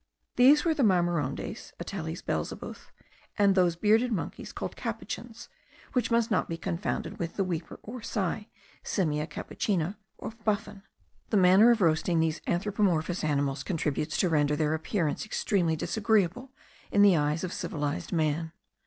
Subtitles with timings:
[0.35, 2.89] These were the marimondes (Ateles belzebuth),
[3.37, 5.47] and those bearded monkeys called capuchins,
[5.93, 8.49] which must not be confounded with the weeper, or sai
[8.81, 10.81] (Simia capucina of Buffon).
[11.29, 16.51] The manner of roasting these anthropomorphous animals contributes to render their appearance extremely disagreeable
[16.91, 18.53] in the eyes of civilized man.